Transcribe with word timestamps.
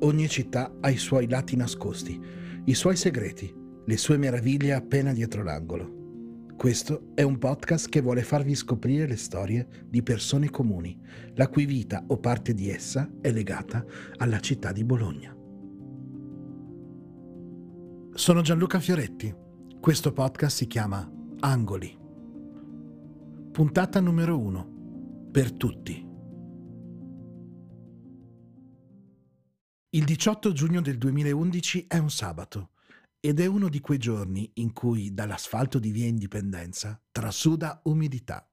Ogni 0.00 0.28
città 0.28 0.76
ha 0.80 0.90
i 0.90 0.96
suoi 0.96 1.28
lati 1.28 1.56
nascosti, 1.56 2.20
i 2.64 2.74
suoi 2.74 2.94
segreti, 2.94 3.52
le 3.84 3.96
sue 3.96 4.16
meraviglie 4.16 4.72
appena 4.72 5.12
dietro 5.12 5.42
l'angolo. 5.42 5.96
Questo 6.56 7.10
è 7.14 7.22
un 7.22 7.38
podcast 7.38 7.88
che 7.88 8.00
vuole 8.00 8.22
farvi 8.22 8.54
scoprire 8.54 9.08
le 9.08 9.16
storie 9.16 9.66
di 9.88 10.02
persone 10.04 10.50
comuni, 10.50 10.96
la 11.34 11.48
cui 11.48 11.66
vita 11.66 12.04
o 12.06 12.18
parte 12.18 12.54
di 12.54 12.70
essa 12.70 13.10
è 13.20 13.32
legata 13.32 13.84
alla 14.18 14.38
città 14.38 14.70
di 14.70 14.84
Bologna. 14.84 15.36
Sono 18.12 18.40
Gianluca 18.40 18.78
Fioretti. 18.78 19.34
Questo 19.80 20.12
podcast 20.12 20.56
si 20.56 20.66
chiama 20.66 21.10
Angoli. 21.40 21.96
Puntata 23.50 24.00
numero 24.00 24.38
uno. 24.38 25.28
Per 25.30 25.52
tutti. 25.52 26.07
Il 29.90 30.04
18 30.04 30.52
giugno 30.52 30.82
del 30.82 30.98
2011 30.98 31.86
è 31.88 31.96
un 31.96 32.10
sabato 32.10 32.72
ed 33.20 33.40
è 33.40 33.46
uno 33.46 33.70
di 33.70 33.80
quei 33.80 33.96
giorni 33.96 34.50
in 34.56 34.74
cui 34.74 35.14
dall'asfalto 35.14 35.78
di 35.78 35.92
via 35.92 36.06
Indipendenza 36.06 37.00
trasuda 37.10 37.80
umidità. 37.84 38.46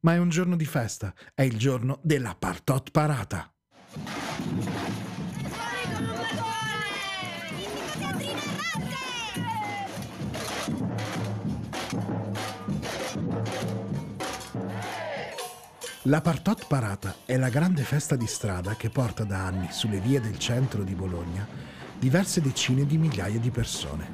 Ma 0.00 0.14
è 0.14 0.16
un 0.16 0.30
giorno 0.30 0.56
di 0.56 0.64
festa, 0.64 1.14
è 1.34 1.42
il 1.42 1.58
giorno 1.58 2.00
della 2.02 2.34
Partot 2.34 2.90
Parata. 2.90 3.52
La 16.06 16.20
Partot 16.20 16.66
Parata 16.66 17.14
è 17.24 17.36
la 17.36 17.48
grande 17.48 17.84
festa 17.84 18.16
di 18.16 18.26
strada 18.26 18.74
che 18.74 18.90
porta 18.90 19.22
da 19.22 19.46
anni 19.46 19.68
sulle 19.70 20.00
vie 20.00 20.20
del 20.20 20.36
centro 20.36 20.82
di 20.82 20.94
Bologna 20.94 21.46
diverse 21.96 22.40
decine 22.40 22.84
di 22.84 22.98
migliaia 22.98 23.38
di 23.38 23.52
persone. 23.52 24.12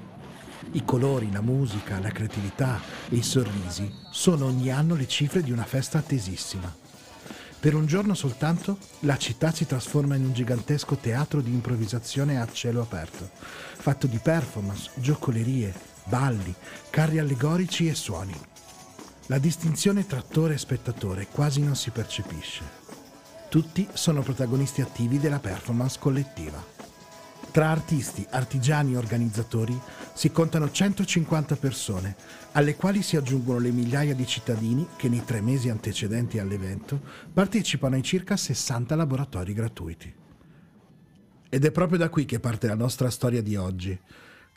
I 0.73 0.85
colori, 0.85 1.33
la 1.33 1.41
musica, 1.41 1.99
la 1.99 2.11
creatività 2.11 2.79
e 3.09 3.17
i 3.17 3.23
sorrisi 3.23 3.91
sono 4.11 4.45
ogni 4.45 4.71
anno 4.71 4.97
le 4.97 5.09
cifre 5.09 5.43
di 5.43 5.51
una 5.51 5.65
festa 5.65 5.97
attesissima. 5.97 6.71
Per 7.59 7.75
un 7.75 7.87
giorno 7.87 8.13
soltanto 8.13 8.77
la 9.01 9.17
città 9.17 9.51
si 9.51 9.65
trasforma 9.65 10.15
in 10.15 10.27
un 10.27 10.35
gigantesco 10.35 10.97
teatro 10.97 11.41
di 11.41 11.55
improvvisazione 11.55 12.39
a 12.39 12.47
cielo 12.53 12.83
aperto, 12.83 13.31
fatto 13.33 14.07
di 14.07 14.19
performance, 14.19 14.91
giocolerie, 14.97 15.73
balli, 16.05 16.55
carri 16.91 17.19
allegorici 17.19 17.89
e 17.89 17.95
suoni. 17.95 18.39
La 19.31 19.39
distinzione 19.39 20.07
tra 20.07 20.21
attore 20.21 20.55
e 20.55 20.59
spettatore 20.59 21.27
quasi 21.27 21.63
non 21.63 21.77
si 21.77 21.91
percepisce. 21.91 22.65
Tutti 23.51 23.87
sono 23.93 24.23
protagonisti 24.23 24.81
attivi 24.81 25.19
della 25.19 25.39
performance 25.39 25.99
collettiva. 26.01 26.65
Tra 27.51 27.69
artisti, 27.69 28.27
artigiani 28.31 28.95
e 28.95 28.97
organizzatori 28.97 29.79
si 30.15 30.31
contano 30.33 30.71
150 30.71 31.57
persone, 31.57 32.17
alle 32.53 32.75
quali 32.75 33.03
si 33.03 33.17
aggiungono 33.17 33.59
le 33.59 33.71
migliaia 33.71 34.15
di 34.15 34.27
cittadini 34.27 34.89
che 34.97 35.11
nei 35.11 35.23
tre 35.23 35.43
mesi 35.43 35.69
antecedenti 35.69 36.39
all'evento 36.39 36.99
partecipano 37.31 37.97
ai 37.97 38.03
circa 38.03 38.35
60 38.35 38.97
laboratori 38.97 39.53
gratuiti. 39.53 40.15
Ed 41.51 41.65
è 41.67 41.71
proprio 41.71 41.99
da 41.99 42.09
qui 42.09 42.25
che 42.25 42.41
parte 42.41 42.67
la 42.67 42.75
nostra 42.75 43.11
storia 43.11 43.43
di 43.43 43.57
oggi, 43.57 43.99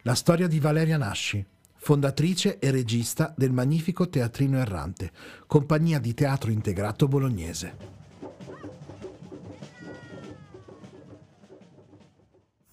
la 0.03 0.15
storia 0.15 0.47
di 0.47 0.61
Valeria 0.61 0.95
Nasci, 0.95 1.45
fondatrice 1.83 2.59
e 2.59 2.69
regista 2.69 3.33
del 3.35 3.51
Magnifico 3.51 4.07
Teatrino 4.07 4.59
Errante, 4.59 5.11
compagnia 5.47 5.97
di 5.97 6.13
teatro 6.13 6.51
integrato 6.51 7.07
bolognese. 7.07 7.75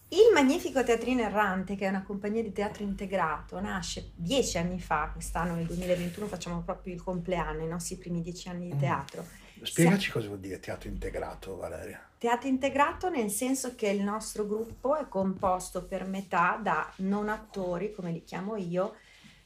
Il 0.09 0.31
Magnifico 0.35 0.85
Teatrino 0.85 1.23
Errante, 1.23 1.75
che 1.75 1.87
è 1.87 1.89
una 1.89 2.03
compagnia 2.03 2.43
di 2.43 2.53
teatro 2.53 2.83
integrato, 2.83 3.59
nasce 3.61 4.13
dieci 4.15 4.59
anni 4.59 4.79
fa, 4.79 5.09
quest'anno 5.11 5.55
nel 5.55 5.65
2021 5.65 6.27
facciamo 6.27 6.61
proprio 6.61 6.93
il 6.93 7.03
compleanno, 7.03 7.65
i 7.65 7.69
nostri 7.69 7.97
primi 7.97 8.21
dieci 8.21 8.51
anni 8.51 8.71
di 8.71 8.77
teatro. 8.77 9.25
Spiegaci 9.63 10.11
cosa 10.11 10.27
vuol 10.27 10.41
dire 10.41 10.61
teatro 10.61 10.89
integrato, 10.89 11.57
Valeria. 11.57 12.01
Teatro 12.19 12.49
integrato 12.49 13.09
nel 13.11 13.31
senso 13.31 13.75
che 13.75 13.89
il 13.89 14.03
nostro 14.03 14.47
gruppo 14.47 14.97
è 14.97 15.07
composto 15.09 15.85
per 15.85 16.07
metà 16.07 16.59
da 16.63 16.93
non 16.97 17.29
attori, 17.29 17.93
come 17.93 18.11
li 18.11 18.25
chiamo 18.25 18.57
io, 18.57 18.97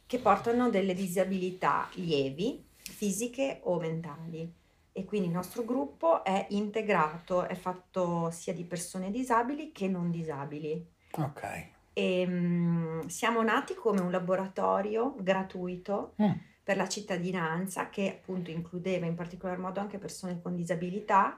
che 0.07 0.19
portano 0.19 0.71
delle 0.71 0.95
disabilità 0.95 1.89
lievi, 1.95 2.65
fisiche 2.77 3.61
o 3.65 3.79
mentali. 3.79 4.61
E 4.93 5.05
quindi 5.05 5.29
il 5.29 5.33
nostro 5.33 5.65
gruppo 5.65 6.23
è 6.23 6.47
integrato, 6.51 7.47
è 7.47 7.55
fatto 7.55 8.31
sia 8.31 8.53
di 8.53 8.65
persone 8.65 9.11
disabili 9.11 9.73
che 9.73 9.89
non 9.89 10.11
disabili. 10.11 10.87
Ok. 11.13 11.71
E, 11.95 12.25
um, 12.27 13.07
siamo 13.07 13.43
nati 13.43 13.75
come 13.75 14.01
un 14.01 14.11
laboratorio 14.11 15.15
gratuito 15.19 16.15
mm. 16.21 16.31
Per 16.63 16.77
la 16.77 16.89
cittadinanza 16.89 17.89
che 17.89 18.19
appunto 18.21 18.51
includeva 18.51 19.07
in 19.07 19.15
particolar 19.15 19.59
modo 19.59 19.81
anche 19.81 19.99
persone 19.99 20.41
con 20.41 20.55
disabilità 20.55 21.37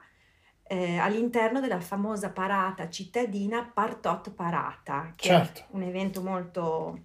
eh, 0.67 0.97
all'interno 0.97 1.59
della 1.59 1.79
famosa 1.79 2.29
parata 2.29 2.89
cittadina 2.89 3.69
Partot 3.71 4.31
Parata, 4.31 5.13
che 5.15 5.27
certo. 5.27 5.61
è 5.61 5.65
un 5.71 5.83
evento 5.83 6.21
molto 6.21 6.99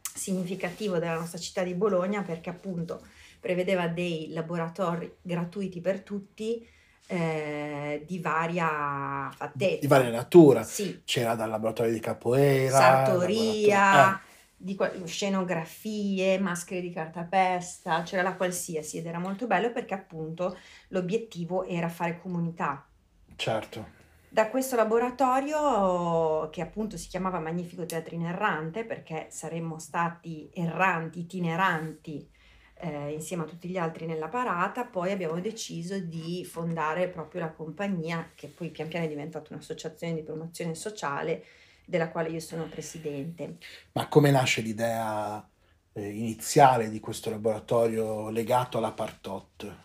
significativo 0.00 0.98
della 0.98 1.14
nostra 1.18 1.38
città 1.38 1.62
di 1.62 1.74
Bologna 1.74 2.22
perché 2.22 2.50
appunto 2.50 3.00
prevedeva 3.40 3.88
dei 3.88 4.28
laboratori 4.30 5.16
gratuiti 5.20 5.80
per 5.80 6.00
tutti 6.00 6.64
eh, 7.06 8.04
di 8.06 8.18
varia 8.20 9.30
fattezza. 9.34 9.80
Di 9.80 9.86
varia 9.86 10.10
natura. 10.10 10.62
Sì. 10.62 11.02
C'era 11.04 11.34
dal 11.34 11.50
laboratorio 11.50 11.92
di 11.92 12.00
capoeira, 12.00 12.76
sartoria, 12.76 14.14
eh. 14.14 14.20
Di 14.62 14.78
scenografie, 15.04 16.38
maschere 16.38 16.80
di 16.80 16.92
cartapesta, 16.92 18.02
c'era 18.02 18.22
la 18.22 18.36
qualsiasi 18.36 18.98
ed 18.98 19.06
era 19.06 19.18
molto 19.18 19.48
bello 19.48 19.72
perché 19.72 19.94
appunto 19.94 20.56
l'obiettivo 20.88 21.64
era 21.64 21.88
fare 21.88 22.20
comunità. 22.20 22.86
Certo. 23.34 24.00
Da 24.28 24.48
questo 24.48 24.76
laboratorio, 24.76 26.48
che 26.50 26.62
appunto 26.62 26.96
si 26.96 27.08
chiamava 27.08 27.40
Magnifico 27.40 27.84
Teatrino 27.84 28.28
Errante, 28.28 28.84
perché 28.84 29.26
saremmo 29.30 29.78
stati 29.78 30.48
erranti, 30.54 31.18
itineranti 31.18 32.30
eh, 32.76 33.12
insieme 33.12 33.42
a 33.42 33.46
tutti 33.46 33.68
gli 33.68 33.76
altri 33.76 34.06
nella 34.06 34.28
parata, 34.28 34.84
poi 34.84 35.12
abbiamo 35.12 35.38
deciso 35.40 35.98
di 35.98 36.44
fondare 36.44 37.08
proprio 37.08 37.42
la 37.42 37.52
compagnia, 37.52 38.30
che 38.34 38.48
poi 38.48 38.70
pian 38.70 38.88
piano 38.88 39.04
è 39.04 39.08
diventata 39.08 39.52
un'associazione 39.52 40.14
di 40.14 40.22
promozione 40.22 40.74
sociale, 40.74 41.44
della 41.84 42.08
quale 42.10 42.30
io 42.30 42.40
sono 42.40 42.64
presidente. 42.64 43.58
Ma 43.92 44.08
come 44.08 44.30
nasce 44.30 44.60
l'idea 44.60 45.46
eh, 45.92 46.08
iniziale 46.08 46.88
di 46.88 47.00
questo 47.00 47.30
laboratorio 47.30 48.30
legato 48.30 48.78
alla 48.78 48.92
Partot? 48.92 49.76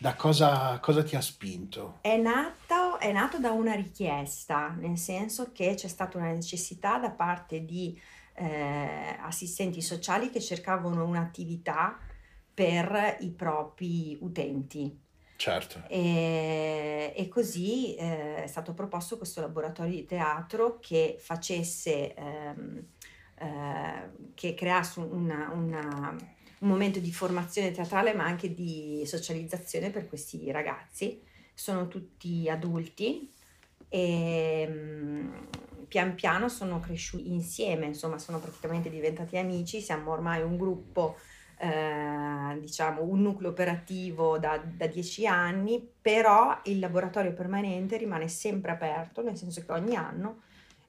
Da 0.00 0.14
cosa, 0.14 0.78
cosa 0.78 1.02
ti 1.02 1.16
ha 1.16 1.20
spinto? 1.20 1.98
È 2.02 2.16
nato, 2.16 2.98
è 3.00 3.10
nato 3.10 3.38
da 3.38 3.50
una 3.50 3.74
richiesta, 3.74 4.68
nel 4.78 4.96
senso 4.96 5.50
che 5.52 5.74
c'è 5.74 5.88
stata 5.88 6.18
una 6.18 6.30
necessità 6.30 6.98
da 6.98 7.10
parte 7.10 7.64
di 7.64 8.00
eh, 8.34 9.16
assistenti 9.20 9.82
sociali 9.82 10.30
che 10.30 10.40
cercavano 10.40 11.04
un'attività 11.04 11.98
per 12.54 13.16
i 13.20 13.30
propri 13.30 14.16
utenti. 14.20 15.06
Certo. 15.38 15.84
E, 15.88 17.12
e 17.14 17.28
così 17.28 17.94
eh, 17.94 18.42
è 18.42 18.46
stato 18.48 18.74
proposto 18.74 19.16
questo 19.16 19.40
laboratorio 19.40 19.92
di 19.92 20.04
teatro 20.04 20.80
che 20.80 21.16
facesse, 21.16 22.12
ehm, 22.12 22.84
eh, 23.38 24.10
che 24.34 24.54
creasse 24.54 24.98
una, 24.98 25.50
una 25.52 26.16
un 26.60 26.68
momento 26.68 26.98
di 26.98 27.12
formazione 27.12 27.70
teatrale 27.70 28.14
ma 28.14 28.24
anche 28.24 28.52
di 28.52 29.02
socializzazione 29.06 29.90
per 29.90 30.08
questi 30.08 30.50
ragazzi. 30.50 31.22
Sono 31.54 31.86
tutti 31.86 32.48
adulti 32.48 33.32
e 33.88 34.66
mm, 34.68 35.34
pian 35.86 36.14
piano 36.14 36.48
sono 36.48 36.80
cresciuti 36.80 37.32
insieme, 37.32 37.86
insomma 37.86 38.18
sono 38.18 38.40
praticamente 38.40 38.90
diventati 38.90 39.36
amici, 39.36 39.80
siamo 39.80 40.10
ormai 40.10 40.42
un 40.42 40.56
gruppo, 40.56 41.16
eh, 41.58 42.58
diciamo 42.60 43.02
un 43.02 43.22
nucleo 43.22 43.50
operativo 43.50 44.38
da, 44.38 44.58
da 44.58 44.86
dieci 44.86 45.26
anni, 45.26 45.86
però 46.00 46.60
il 46.64 46.78
laboratorio 46.78 47.32
permanente 47.32 47.96
rimane 47.96 48.28
sempre 48.28 48.70
aperto, 48.72 49.22
nel 49.22 49.36
senso 49.36 49.64
che 49.64 49.72
ogni 49.72 49.96
anno 49.96 50.42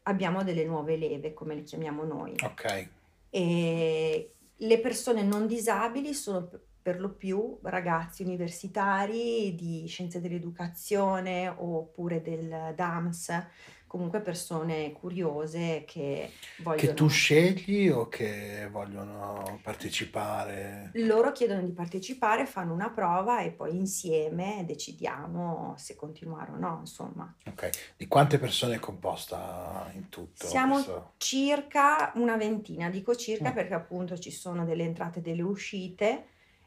abbiamo 0.04 0.44
delle 0.44 0.66
nuove 0.66 0.96
leve, 0.98 1.34
come 1.34 1.56
le 1.56 1.64
chiamiamo 1.64 2.04
noi. 2.04 2.36
Ok. 2.44 2.88
E 3.30 4.34
le 4.56 4.80
persone 4.80 5.24
non 5.24 5.48
disabili 5.48 6.14
sono 6.14 6.50
per 6.82 7.00
lo 7.00 7.10
più 7.10 7.58
ragazzi 7.64 8.24
universitari 8.24 9.54
di 9.56 9.86
scienze 9.88 10.22
dell'educazione 10.22 11.48
oppure 11.48 12.22
del 12.22 12.74
DAMS, 12.76 13.46
comunque 13.90 14.20
persone 14.22 14.92
curiose 14.92 15.84
che 15.88 16.32
vogliono... 16.60 16.88
Che 16.88 16.94
tu 16.94 17.08
scegli 17.08 17.90
o 17.90 18.08
che 18.08 18.70
vogliono 18.70 19.60
partecipare? 19.64 20.92
Loro 20.94 21.32
chiedono 21.32 21.64
di 21.64 21.72
partecipare, 21.72 22.46
fanno 22.46 22.72
una 22.72 22.92
prova 22.92 23.42
e 23.42 23.50
poi 23.50 23.76
insieme 23.76 24.64
decidiamo 24.64 25.74
se 25.76 25.96
continuare 25.96 26.52
o 26.52 26.58
no, 26.58 26.78
insomma. 26.82 27.34
Ok, 27.48 27.96
di 27.98 28.08
quante 28.08 28.38
persone 28.38 28.76
è 28.76 28.80
composta 28.80 29.90
in 29.96 30.08
tutto? 30.10 30.46
Siamo 30.46 30.76
questo? 30.76 31.14
circa 31.18 32.12
una 32.14 32.38
ventina, 32.38 32.92
dico 32.92 33.16
circa 33.16 33.50
Mm. 33.50 33.54
perché 33.56 33.74
appunto 33.74 34.20
ci 34.20 34.30
sono 34.30 34.66
delle 34.66 34.84
entrate 34.84 35.18
e 35.18 35.22
delle 35.24 35.42
uscite 35.42 36.26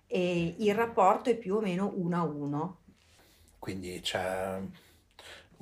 e 0.08 0.56
il 0.58 0.74
rapporto 0.74 1.30
è 1.30 1.36
più 1.36 1.54
o 1.54 1.60
meno 1.60 1.92
uno 1.94 2.16
a 2.16 2.24
uno. 2.24 2.78
Quindi 3.60 4.00
c'è 4.00 4.60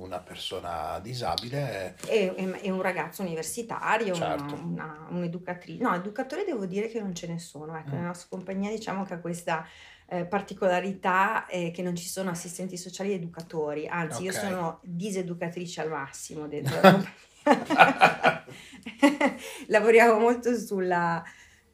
una 0.02 0.18
persona 0.18 0.98
disabile, 1.02 1.96
E, 2.06 2.32
e- 2.36 2.58
e 2.62 2.70
un 2.70 2.82
ragazzo 2.82 3.22
universitario, 3.22 4.14
una, 4.16 4.36
certo. 4.38 4.54
una- 4.54 5.06
un'educatrice. 5.10 5.82
No, 5.82 5.94
educatore 5.94 6.44
devo 6.44 6.66
dire 6.66 6.88
che 6.88 7.00
non 7.00 7.14
ce 7.14 7.26
ne 7.26 7.38
sono. 7.38 7.76
Ecco, 7.76 7.90
Mm. 7.94 8.00
la 8.00 8.06
nostra 8.06 8.28
compagnia 8.30 8.70
diciamo 8.70 9.04
che 9.04 9.14
ha 9.14 9.18
questa 9.20 9.66
eh, 10.12 10.24
particolarità 10.24 11.46
eh, 11.46 11.70
che 11.70 11.82
non 11.82 11.94
ci 11.94 12.08
sono 12.08 12.30
assistenti 12.30 12.76
sociali 12.76 13.12
ed 13.12 13.22
educatori, 13.22 13.86
anzi 13.86 14.24
io 14.24 14.32
Ok. 14.32 14.38
sono 14.38 14.80
diseducatrice 14.82 15.82
al 15.82 15.88
massimo 15.90 16.48
dentro 16.48 16.80
la 16.80 16.90
compagnia. 17.44 18.44
Lavoriamo 19.68 20.18
molto 20.18 20.56
sulla, 20.58 21.22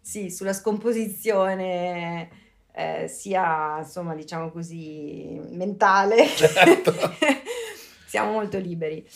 sì, 0.00 0.30
sulla 0.30 0.52
scomposizione 0.52 2.28
eh, 2.72 3.08
sia 3.08 3.78
insomma 3.78 4.14
diciamo 4.14 4.50
così 4.50 5.40
mentale 5.52 6.26
Certo. 6.26 6.92
siamo 8.06 8.32
molto 8.32 8.58
liberi 8.58 9.06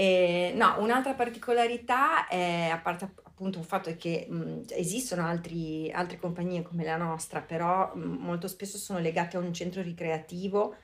e, 0.00 0.52
no, 0.54 0.76
un'altra 0.78 1.14
particolarità 1.14 2.28
è, 2.28 2.68
a 2.70 2.78
parte 2.78 3.14
appunto 3.24 3.58
il 3.58 3.64
fatto 3.64 3.92
che 3.96 4.28
mh, 4.30 4.66
esistono 4.70 5.26
altri- 5.26 5.90
altre 5.90 6.20
compagnie 6.20 6.62
come 6.62 6.84
la 6.84 6.96
nostra, 6.96 7.40
però 7.40 7.92
mh, 7.96 8.00
molto 8.00 8.46
spesso 8.46 8.78
sono 8.78 9.00
legate 9.00 9.36
a 9.36 9.40
un 9.40 9.52
centro 9.52 9.82
ricreativo 9.82 10.76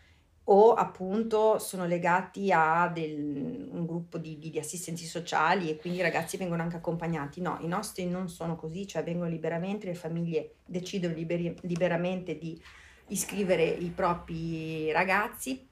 o 0.46 0.74
appunto 0.74 1.60
sono 1.60 1.86
legati 1.86 2.50
a 2.52 2.88
del- 2.92 3.68
un 3.70 3.86
gruppo 3.86 4.18
di, 4.18 4.36
di- 4.40 4.50
di 4.50 4.58
assistenti 4.58 5.04
sociali 5.04 5.70
e 5.70 5.76
quindi 5.76 6.00
i 6.00 6.02
ragazzi 6.02 6.36
vengono 6.36 6.62
anche 6.62 6.76
accompagnati. 6.76 7.40
No, 7.40 7.58
i 7.60 7.68
nostri 7.68 8.06
non 8.06 8.28
sono 8.28 8.56
così, 8.56 8.84
cioè 8.84 9.04
vengono 9.04 9.30
liberamente, 9.30 9.86
le 9.86 9.94
famiglie 9.94 10.56
decidono 10.64 11.14
liberi- 11.14 11.56
liberamente 11.62 12.36
di 12.36 12.60
iscrivere 13.06 13.64
i 13.64 13.90
propri 13.90 14.90
ragazzi 14.90 15.68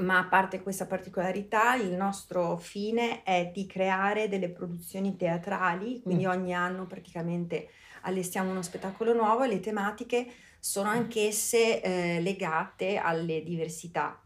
ma 0.00 0.18
a 0.18 0.24
parte 0.24 0.62
questa 0.62 0.86
particolarità, 0.86 1.74
il 1.74 1.92
nostro 1.92 2.56
fine 2.56 3.22
è 3.22 3.50
di 3.52 3.66
creare 3.66 4.28
delle 4.28 4.48
produzioni 4.48 5.16
teatrali, 5.16 6.00
quindi 6.02 6.24
Mm. 6.24 6.30
ogni 6.30 6.54
anno 6.54 6.86
praticamente 6.86 7.68
allestiamo 8.02 8.50
uno 8.50 8.62
spettacolo 8.62 9.12
nuovo 9.12 9.42
e 9.42 9.48
le 9.48 9.60
tematiche 9.60 10.26
sono 10.58 10.88
anch'esse 10.88 11.82
eh, 11.82 12.20
legate 12.20 12.96
alle 12.96 13.42
diversità, 13.42 14.20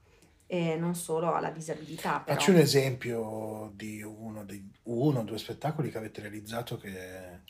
eh, 0.47 0.77
non 0.77 0.95
solo 0.95 1.35
alla 1.35 1.51
disabilità. 1.51 2.21
Però. 2.21 2.37
Facci 2.37 2.51
un 2.51 2.59
esempio 2.59 3.73
di 3.75 4.03
uno 4.03 4.45
o 4.85 5.23
due 5.23 5.39
spettacoli 5.39 5.91
che 5.91 5.99
avete 5.99 6.21
realizzato 6.21 6.77
che... 6.77 7.41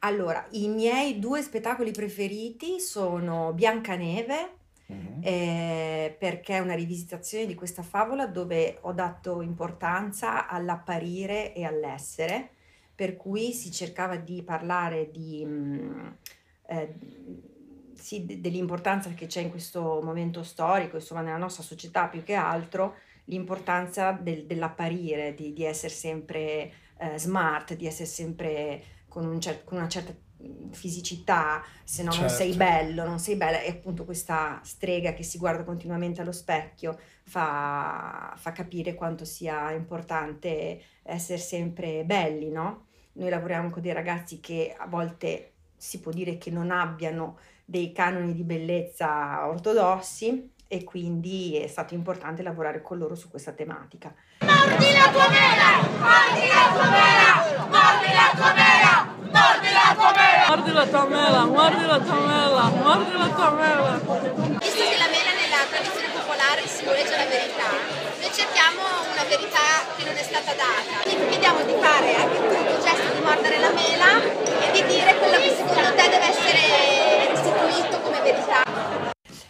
Allora, 0.00 0.44
i 0.50 0.68
miei 0.68 1.18
due 1.18 1.40
spettacoli 1.40 1.92
preferiti 1.92 2.78
sono 2.78 3.52
Biancaneve 3.54 4.56
Mhm. 4.86 5.20
eh, 5.22 6.16
perché 6.18 6.56
è 6.56 6.58
una 6.60 6.74
rivisitazione 6.74 7.46
di 7.46 7.54
questa 7.54 7.82
favola 7.82 8.26
dove 8.26 8.78
ho 8.82 8.92
dato 8.92 9.40
importanza 9.40 10.46
all'apparire 10.46 11.54
e 11.54 11.64
all'essere, 11.64 12.50
per 12.94 13.16
cui 13.16 13.52
si 13.52 13.70
cercava 13.72 14.16
di 14.16 14.42
parlare 14.42 15.10
di, 15.10 15.42
mm, 15.46 16.06
eh, 16.68 16.94
sì, 17.94 18.24
de- 18.26 18.40
dell'importanza 18.40 19.10
che 19.10 19.26
c'è 19.26 19.40
in 19.40 19.50
questo 19.50 20.00
momento 20.02 20.42
storico, 20.42 20.96
insomma 20.96 21.22
nella 21.22 21.36
nostra 21.38 21.62
società 21.62 22.08
più 22.08 22.22
che 22.22 22.34
altro, 22.34 22.96
l'importanza 23.26 24.12
del- 24.12 24.46
dell'apparire, 24.46 25.34
di, 25.34 25.52
di 25.52 25.64
essere 25.64 25.92
sempre 25.92 26.72
eh, 26.98 27.18
smart, 27.18 27.74
di 27.74 27.86
essere 27.86 28.06
sempre 28.08 28.82
con, 29.08 29.26
un 29.26 29.40
cer- 29.40 29.64
con 29.64 29.78
una 29.78 29.88
certa 29.88 30.14
fisicità, 30.70 31.62
se 31.84 32.02
no 32.02 32.14
non 32.14 32.28
sei 32.28 32.52
Certo. 32.52 32.64
bello, 32.64 33.06
non 33.06 33.18
sei 33.18 33.36
bella, 33.36 33.60
e 33.60 33.70
appunto 33.70 34.04
questa 34.04 34.60
strega 34.62 35.12
che 35.14 35.22
si 35.22 35.38
guarda 35.38 35.64
continuamente 35.64 36.20
allo 36.20 36.32
specchio 36.32 36.98
fa, 37.22 38.34
fa 38.36 38.52
capire 38.52 38.94
quanto 38.94 39.24
sia 39.24 39.70
importante 39.72 40.82
essere 41.02 41.38
sempre 41.38 42.04
belli, 42.04 42.50
no? 42.50 42.86
Noi 43.12 43.30
lavoriamo 43.30 43.70
con 43.70 43.80
dei 43.80 43.92
ragazzi 43.92 44.40
che 44.40 44.74
a 44.76 44.86
volte 44.86 45.52
si 45.76 46.00
può 46.00 46.10
dire 46.10 46.36
che 46.38 46.50
non 46.50 46.70
abbiano 46.70 47.38
dei 47.64 47.92
canoni 47.92 48.34
di 48.34 48.42
bellezza 48.42 49.46
ortodossi 49.46 50.52
e 50.66 50.82
quindi 50.82 51.56
è 51.56 51.66
stato 51.68 51.94
importante 51.94 52.42
lavorare 52.42 52.82
con 52.82 52.98
loro 52.98 53.14
su 53.14 53.28
questa 53.30 53.52
tematica. 53.52 54.12
Mordi 54.40 54.92
la 54.92 55.10
tua 55.12 55.28
mela! 55.28 55.88
Mordi 55.98 56.48
la 56.48 56.72
tua 56.72 56.90
mela! 56.90 57.66
Mordi 57.68 58.12
la 58.12 58.30
tua 58.34 58.52
mela! 58.54 59.04
Mordi 59.18 59.72
la 59.72 59.94
tua 59.94 60.12
mela! 60.12 60.23
Mordi 60.46 60.72
la 60.72 60.86
tua 60.86 61.06
mela, 61.06 61.44
mordi 61.46 61.86
la 61.86 61.98
tua 62.00 62.20
mela, 62.20 62.68
mordi 62.68 63.12
la 63.12 63.28
tua 63.28 63.50
mela. 63.52 63.92
Visto 64.60 64.82
che 64.84 64.98
la 65.00 65.08
mela 65.08 65.32
nella 65.32 65.64
tradizione 65.70 66.08
popolare 66.12 66.66
simboleggia 66.66 67.16
la 67.16 67.24
verità, 67.24 67.70
noi 68.20 68.30
cerchiamo 68.30 68.82
una 69.10 69.24
verità 69.24 69.88
che 69.96 70.04
non 70.04 70.14
è 70.14 70.22
stata 70.22 70.52
data. 70.52 71.00
Quindi 71.02 71.28
chiediamo 71.28 71.64
di 71.64 71.72
fare 71.80 72.14
anche 72.16 72.36
tu 72.36 72.52
il 72.52 72.82
gesto 72.84 73.14
di 73.14 73.20
mordere 73.24 73.58
la 73.58 73.72
mela 73.72 74.10
e 74.20 74.72
di 74.72 74.84
dire 74.84 75.16
quello 75.16 75.38
che 75.40 75.48
secondo 75.56 75.94
te 75.96 76.08
deve 76.12 76.26
essere 76.28 76.60
restituito 77.32 78.00
come 78.00 78.20
verità. 78.20 78.62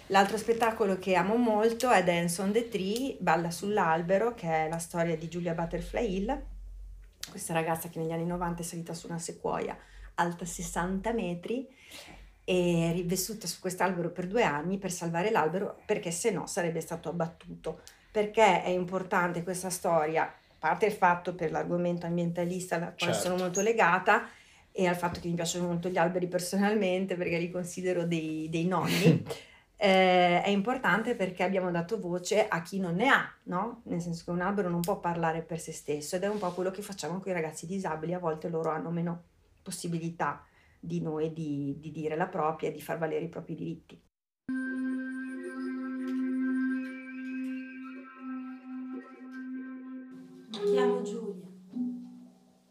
L'altro 0.06 0.36
spettacolo 0.36 0.98
che 1.00 1.16
amo 1.16 1.34
molto 1.34 1.90
è 1.90 2.04
Dance 2.04 2.40
on 2.40 2.52
the 2.52 2.68
Tree, 2.68 3.16
Balla 3.18 3.50
sull'albero, 3.50 4.34
che 4.34 4.46
è 4.46 4.68
la 4.68 4.78
storia 4.78 5.16
di 5.16 5.26
Giulia 5.28 5.54
Butterfly 5.54 6.14
Hill, 6.14 6.42
questa 7.28 7.52
ragazza 7.52 7.88
che 7.88 7.98
negli 7.98 8.12
anni 8.12 8.26
90 8.26 8.62
è 8.62 8.64
salita 8.64 8.94
su 8.94 9.08
una 9.08 9.18
sequoia 9.18 9.76
alta 10.14 10.44
60 10.44 11.12
metri 11.12 11.66
e 12.44 12.90
è 12.90 12.92
rivissuta 12.92 13.46
su 13.46 13.58
quest'albero 13.60 14.10
per 14.10 14.26
due 14.26 14.42
anni 14.44 14.78
per 14.78 14.92
salvare 14.92 15.30
l'albero 15.30 15.80
perché 15.86 16.10
se 16.10 16.30
no 16.30 16.46
sarebbe 16.46 16.80
stato 16.80 17.08
abbattuto. 17.08 17.80
Perché 18.10 18.62
è 18.62 18.68
importante 18.68 19.42
questa 19.42 19.70
storia? 19.70 20.24
A 20.24 20.56
parte 20.58 20.86
il 20.86 20.92
fatto 20.92 21.34
per 21.34 21.50
l'argomento 21.50 22.06
ambientalista 22.06 22.76
al 22.76 22.94
quale 22.96 23.12
sono 23.12 23.30
Certo. 23.30 23.42
molto 23.42 23.60
legata 23.60 24.28
e 24.70 24.86
al 24.86 24.96
fatto 24.96 25.20
che 25.20 25.28
mi 25.28 25.34
piacciono 25.34 25.66
molto 25.66 25.88
gli 25.88 25.98
alberi 25.98 26.26
personalmente 26.26 27.16
perché 27.16 27.38
li 27.38 27.50
considero 27.50 28.04
dei, 28.04 28.48
dei 28.50 28.66
nonni. 28.66 29.24
Eh, 29.76 30.40
è 30.40 30.48
importante 30.48 31.14
perché 31.16 31.42
abbiamo 31.42 31.70
dato 31.70 31.98
voce 31.98 32.46
a 32.48 32.62
chi 32.62 32.78
non 32.78 32.94
ne 32.94 33.08
ha, 33.08 33.30
no? 33.44 33.82
Nel 33.86 34.00
senso 34.00 34.22
che 34.24 34.30
un 34.30 34.40
albero 34.40 34.70
non 34.70 34.80
può 34.80 34.98
parlare 35.00 35.42
per 35.42 35.58
se 35.60 35.72
stesso 35.72 36.14
ed 36.16 36.22
è 36.22 36.28
un 36.28 36.38
po' 36.38 36.52
quello 36.52 36.70
che 36.70 36.80
facciamo 36.80 37.18
con 37.18 37.32
i 37.32 37.34
ragazzi 37.34 37.66
disabili, 37.66 38.14
a 38.14 38.18
volte 38.20 38.48
loro 38.48 38.70
hanno 38.70 38.90
meno 38.90 39.22
possibilità 39.64 40.46
di 40.78 41.00
noi 41.00 41.32
di, 41.32 41.78
di 41.80 41.90
dire 41.90 42.14
la 42.14 42.28
propria 42.28 42.68
e 42.68 42.72
di 42.72 42.82
far 42.82 42.98
valere 42.98 43.24
i 43.24 43.30
propri 43.30 43.54
diritti. 43.54 44.00
Mi 50.50 50.70
chiamo 50.70 51.02
Giulia, 51.02 51.48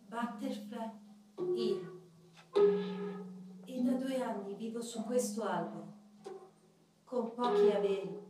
Butterfly 0.08 0.92
Hill, 1.56 2.02
e 3.66 3.82
da 3.82 3.94
due 3.94 4.22
anni 4.22 4.54
vivo 4.56 4.82
su 4.82 5.04
questo 5.04 5.44
albero, 5.44 5.94
con 7.04 7.34
pochi 7.34 7.72
averi 7.72 8.22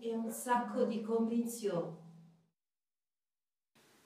e 0.00 0.14
un 0.14 0.30
sacco 0.30 0.84
di 0.84 1.02
convinzioni. 1.02 1.96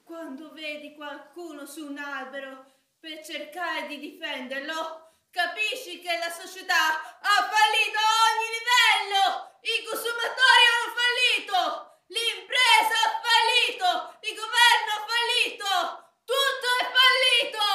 Quando 0.03 0.53
vedi 0.53 0.95
qualcuno 0.95 1.65
su 1.65 1.87
un 1.87 1.99
albero 1.99 2.72
per 3.03 3.21
cercare 3.27 3.89
di 3.89 3.99
difenderlo, 3.99 5.17
capisci 5.33 5.99
che 5.99 6.19
la 6.19 6.31
società 6.31 7.19
ha 7.19 7.51
fallito 7.51 7.99
a 7.99 8.15
ogni 8.31 8.49
livello! 8.55 9.59
I 9.61 9.83
consumatori 9.83 10.63
hanno 10.71 10.95
fallito! 10.95 11.59
L'impresa 12.07 12.95
ha 13.03 13.19
fallito! 13.19 14.19
Il 14.23 14.37
governo 14.39 14.91
ha 14.95 15.03
fallito! 15.11 16.15
Tutto 16.25 16.67
è 16.79 16.85
fallito! 16.95 17.67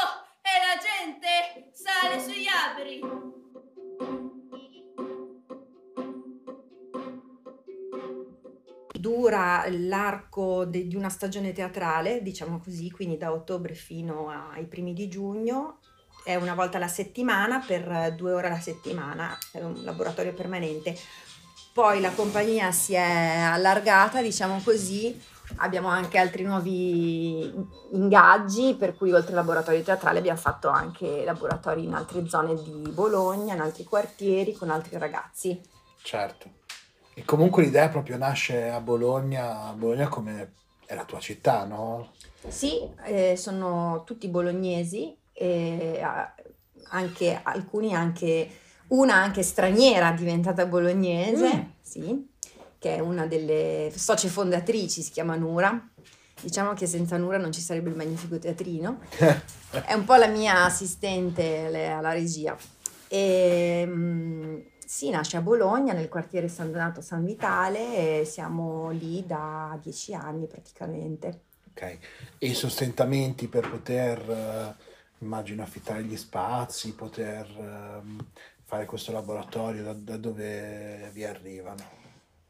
E 0.44 0.54
la 0.66 0.78
gente 0.80 1.72
sale 1.74 2.22
sugli 2.22 2.48
alberi! 2.48 3.17
Dura 9.08 9.64
l'arco 9.70 10.66
de- 10.66 10.86
di 10.86 10.98
una 10.98 11.08
stagione 11.08 11.54
teatrale, 11.54 12.22
diciamo 12.22 12.60
così, 12.60 12.92
quindi 12.92 13.18
da 13.18 13.32
ottobre 13.32 13.74
fino 13.74 14.30
ai 14.30 14.66
primi 14.66 14.92
di 14.92 15.08
giugno. 15.08 15.78
È 16.26 16.36
una 16.36 16.54
volta 16.54 16.76
alla 16.76 16.90
settimana 16.90 17.64
per 17.66 18.16
due 18.18 18.34
ore 18.34 18.48
alla 18.48 18.60
settimana, 18.60 19.38
è 19.54 19.64
un 19.64 19.82
laboratorio 19.86 20.34
permanente. 20.34 20.94
Poi 21.72 22.02
la 22.02 22.12
compagnia 22.12 22.74
si 22.74 22.96
è 22.96 23.38
allargata, 23.50 24.22
diciamo 24.22 24.60
così, 24.62 25.18
abbiamo 25.60 25.88
anche 25.88 26.18
altri 26.18 26.44
nuovi 26.44 27.50
ingaggi, 27.94 28.76
per 28.78 28.98
cui 28.98 29.14
oltre 29.14 29.30
al 29.30 29.38
laboratorio 29.38 29.84
teatrale 29.84 30.20
abbiamo 30.20 30.38
fatto 30.38 30.68
anche 30.68 31.24
laboratori 31.24 31.86
in 31.86 31.94
altre 31.94 32.28
zone 32.28 32.62
di 32.62 32.92
Bologna, 32.92 33.54
in 33.54 33.62
altri 33.62 33.86
quartieri, 33.86 34.52
con 34.52 34.70
altri 34.70 34.98
ragazzi. 34.98 35.62
Certo. 36.02 36.66
E 37.18 37.26
comunque 37.26 37.64
l'idea 37.64 37.90
proprio 37.90 38.16
nasce 38.16 38.70
a 38.70 38.80
Bologna, 38.80 39.64
a 39.64 39.74
Bologna 39.74 40.08
come 40.08 40.52
è 40.86 40.94
la 40.94 41.04
tua 41.04 41.20
città, 41.20 41.66
no? 41.66 42.12
Sì, 42.48 42.88
eh, 43.06 43.36
sono 43.36 44.04
tutti 44.06 44.28
bolognesi, 44.28 45.18
e 45.34 46.00
anche, 46.90 47.40
alcuni 47.42 47.96
anche, 47.96 48.48
una 48.90 49.16
anche 49.16 49.42
straniera 49.42 50.12
diventata 50.12 50.68
bolognese, 50.68 51.56
mm. 51.56 51.62
sì, 51.82 52.30
che 52.78 52.98
è 52.98 53.00
una 53.00 53.26
delle 53.26 53.92
socie 53.96 54.28
fondatrici, 54.28 55.02
si 55.02 55.10
chiama 55.10 55.36
Nura. 55.36 55.90
Diciamo 56.40 56.74
che 56.74 56.86
senza 56.86 57.18
Nura 57.18 57.40
non 57.40 57.52
ci 57.52 57.62
sarebbe 57.62 57.90
il 57.90 57.96
Magnifico 57.96 58.38
Teatrino. 58.38 59.00
è 59.18 59.94
un 59.94 60.06
po' 60.06 60.18
la 60.18 60.28
mia 60.28 60.66
assistente 60.66 61.90
alla 61.90 62.14
regia. 62.14 62.56
E, 63.08 63.84
mm, 63.88 64.60
sì, 64.88 65.10
nasce 65.10 65.36
a 65.36 65.42
Bologna, 65.42 65.92
nel 65.92 66.08
quartiere 66.08 66.48
San 66.48 66.72
Donato 66.72 67.02
San 67.02 67.26
Vitale, 67.26 68.22
e 68.22 68.26
siamo 68.26 68.90
lì 68.92 69.26
da 69.26 69.78
dieci 69.82 70.14
anni 70.14 70.48
praticamente. 70.48 71.42
Ok, 71.72 71.82
e 72.38 72.48
i 72.48 72.54
sostentamenti 72.54 73.50
per 73.50 73.70
poter, 73.70 74.18
eh, 74.30 74.76
immagino, 75.20 75.62
affittare 75.62 76.04
gli 76.04 76.16
spazi, 76.16 76.96
poter 76.96 77.46
eh, 77.46 78.24
fare 78.64 78.86
questo 78.86 79.12
laboratorio, 79.12 79.84
da, 79.84 79.94
da 79.94 80.16
dove 80.16 81.10
vi 81.12 81.26
arrivano? 81.26 81.84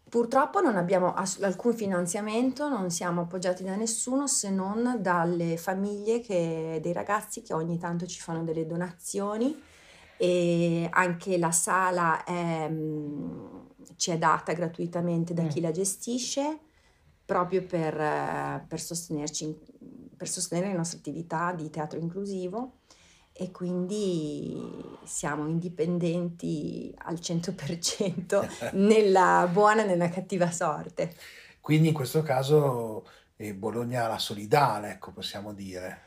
Purtroppo 0.08 0.62
non 0.62 0.78
abbiamo 0.78 1.16
ass- 1.16 1.42
alcun 1.42 1.74
finanziamento, 1.74 2.70
non 2.70 2.92
siamo 2.92 3.22
appoggiati 3.22 3.64
da 3.64 3.76
nessuno 3.76 4.28
se 4.28 4.52
non 4.52 5.00
dalle 5.00 5.58
famiglie 5.58 6.22
che, 6.22 6.78
dei 6.84 6.94
ragazzi 6.94 7.42
che 7.42 7.54
ogni 7.54 7.80
tanto 7.80 8.06
ci 8.06 8.22
fanno 8.22 8.44
delle 8.44 8.68
donazioni 8.68 9.60
e 10.18 10.88
anche 10.92 11.38
la 11.38 11.52
sala 11.52 12.24
è, 12.24 12.68
mm, 12.70 13.58
ci 13.96 14.12
è 14.12 14.18
data 14.18 14.54
gratuitamente 14.54 15.34
da 15.34 15.44
mm. 15.44 15.48
chi 15.48 15.62
la 15.62 15.72
gestisce 15.72 16.60
proprio 17.26 17.66
per, 17.66 18.66
per, 18.68 18.80
sostenerci, 18.80 19.56
per 20.16 20.28
sostenere 20.28 20.70
le 20.70 20.78
nostre 20.78 21.00
attività 21.00 21.52
di 21.52 21.70
teatro 21.70 22.00
inclusivo 22.00 22.78
e 23.40 23.52
quindi 23.52 24.58
siamo 25.04 25.46
indipendenti 25.48 26.92
al 27.00 27.16
100% 27.16 28.72
nella 28.76 29.48
buona 29.52 29.84
e 29.84 29.86
nella 29.86 30.10
cattiva 30.10 30.50
sorte. 30.52 31.14
Quindi 31.60 31.90
in 31.90 31.94
questo 31.94 32.24
caso 32.24 33.06
eh, 33.36 33.54
Bologna 33.54 34.08
la 34.08 34.18
solidale, 34.18 34.92
ecco, 34.92 35.12
possiamo 35.12 35.54
dire. 35.54 36.06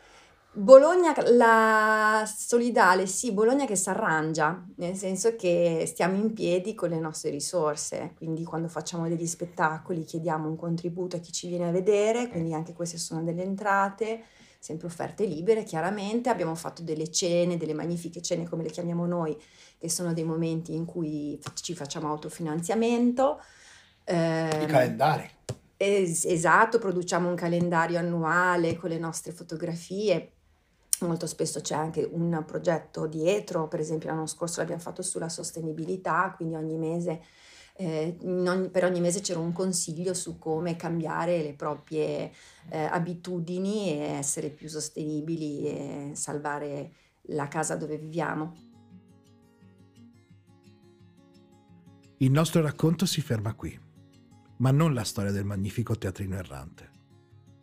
Bologna 0.52 1.14
la 1.28 2.25
solidale, 2.26 3.07
sì, 3.07 3.30
Bologna 3.30 3.66
che 3.66 3.76
si 3.76 3.88
arrangia, 3.88 4.66
nel 4.76 4.97
senso 4.97 5.37
che 5.37 5.85
stiamo 5.87 6.16
in 6.16 6.33
piedi 6.33 6.75
con 6.75 6.88
le 6.88 6.99
nostre 6.99 7.30
risorse, 7.30 8.14
quindi 8.16 8.42
quando 8.42 8.66
facciamo 8.66 9.09
degli 9.09 9.26
spettacoli 9.26 10.02
chiediamo 10.02 10.49
un 10.49 10.57
contributo 10.57 11.14
a 11.14 11.21
chi 11.21 11.30
ci 11.30 11.47
viene 11.47 11.69
a 11.69 11.71
vedere, 11.71 12.28
quindi 12.28 12.52
anche 12.52 12.73
queste 12.73 12.99
sono 12.99 13.23
delle 13.23 13.45
entrate, 13.45 14.25
sempre 14.59 14.88
offerte 14.88 15.25
libere 15.25 15.62
chiaramente, 15.62 16.30
abbiamo 16.30 16.57
fatto 16.57 16.83
delle 16.83 17.12
cene, 17.12 17.57
delle 17.57 17.73
magnifiche 17.73 18.21
cene 18.21 18.49
come 18.49 18.64
le 18.64 18.71
chiamiamo 18.71 19.07
noi, 19.07 19.40
che 19.78 19.88
sono 19.88 20.12
dei 20.12 20.25
momenti 20.25 20.75
in 20.75 20.85
cui 20.85 21.40
ci 21.62 21.76
facciamo 21.76 22.09
autofinanziamento. 22.09 23.40
I 24.09 24.14
ehm, 24.14 24.66
calendari. 24.66 25.30
Es- 25.76 26.25
esatto, 26.25 26.80
produciamo 26.80 27.28
un 27.28 27.37
calendario 27.37 28.00
annuale 28.00 28.75
con 28.76 28.90
le 28.90 28.99
nostre 28.99 29.30
fotografie 29.30 30.33
Molto 31.00 31.26
spesso 31.26 31.61
c'è 31.61 31.75
anche 31.75 32.07
un 32.11 32.42
progetto 32.47 33.07
dietro, 33.07 33.69
per 33.69 33.80
esempio 33.80 34.11
l'anno 34.11 34.26
scorso 34.26 34.61
l'abbiamo 34.61 34.83
fatto 34.83 35.00
sulla 35.02 35.30
sostenibilità, 35.30 36.35
quindi 36.37 36.57
ogni 36.57 36.76
mese, 36.76 37.23
eh, 37.75 38.19
ogni, 38.23 38.69
per 38.69 38.85
ogni 38.85 39.00
mese 39.00 39.21
c'era 39.21 39.38
un 39.38 39.52
consiglio 39.52 40.12
su 40.12 40.38
come 40.38 40.76
cambiare 40.76 41.42
le 41.42 41.54
proprie 41.54 42.30
eh, 42.69 42.85
abitudini 42.85 43.92
e 43.92 43.99
essere 44.12 44.50
più 44.50 44.69
sostenibili 44.69 45.64
e 45.64 46.11
salvare 46.12 46.92
la 47.28 47.49
casa 47.49 47.76
dove 47.76 47.97
viviamo. 47.97 48.69
Il 52.19 52.30
nostro 52.30 52.61
racconto 52.61 53.07
si 53.07 53.23
ferma 53.23 53.54
qui, 53.54 53.78
ma 54.59 54.71
non 54.71 54.92
la 54.92 55.04
storia 55.04 55.33
del 55.33 55.47
magnifico 55.47 55.97
teatrino 55.97 56.37
errante. 56.37 57.00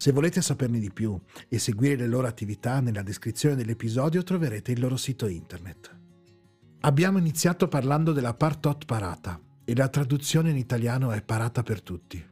Se 0.07 0.13
volete 0.13 0.41
saperne 0.41 0.79
di 0.79 0.89
più 0.89 1.19
e 1.49 1.59
seguire 1.59 1.97
le 1.97 2.07
loro 2.07 2.27
attività, 2.27 2.79
nella 2.79 3.01
descrizione 3.01 3.55
dell'episodio 3.55 4.23
troverete 4.23 4.71
il 4.71 4.79
loro 4.79 4.95
sito 4.95 5.27
internet. 5.27 5.93
Abbiamo 6.79 7.17
iniziato 7.17 7.67
parlando 7.67 8.13
della 8.13 8.33
Partot 8.33 8.85
Parata 8.85 9.37
e 9.65 9.75
la 9.75 9.89
traduzione 9.89 10.51
in 10.51 10.55
italiano 10.55 11.11
è 11.11 11.21
Parata 11.21 11.61
per 11.61 11.81
tutti. 11.81 12.25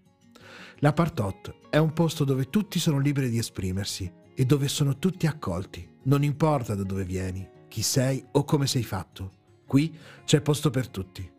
La 0.78 0.94
Partot 0.94 1.54
è 1.70 1.76
un 1.76 1.92
posto 1.92 2.24
dove 2.24 2.50
tutti 2.50 2.80
sono 2.80 2.98
liberi 2.98 3.30
di 3.30 3.40
esprimersi 3.40 4.10
e 4.34 4.46
dove 4.46 4.70
sono 4.70 4.98
tutti 4.98 5.28
accolti, 5.28 5.86
non 6.04 6.24
importa 6.24 6.76
da 6.76 6.84
dove 6.84 7.04
vieni, 7.04 7.46
chi 7.68 7.82
sei 7.82 8.24
o 8.32 8.46
come 8.46 8.68
sei 8.68 8.84
fatto. 8.84 9.34
Qui 9.68 9.94
c'è 10.24 10.40
posto 10.40 10.70
per 10.70 10.88
tutti. 10.88 11.30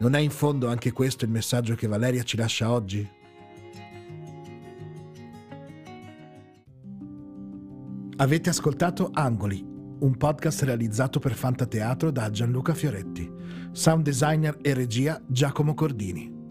Non 0.00 0.16
è 0.16 0.18
in 0.18 0.30
fondo 0.30 0.66
anche 0.66 0.90
questo 0.90 1.24
il 1.24 1.30
messaggio 1.30 1.76
che 1.76 1.86
Valeria 1.86 2.24
ci 2.24 2.36
lascia 2.36 2.72
oggi? 2.72 3.20
Avete 8.22 8.50
ascoltato 8.50 9.10
Angoli, 9.12 9.60
un 9.66 10.16
podcast 10.16 10.62
realizzato 10.62 11.18
per 11.18 11.34
Fantateatro 11.34 12.12
da 12.12 12.30
Gianluca 12.30 12.72
Fioretti, 12.72 13.28
sound 13.72 14.04
designer 14.04 14.58
e 14.62 14.74
regia 14.74 15.20
Giacomo 15.26 15.74
Cordini. 15.74 16.41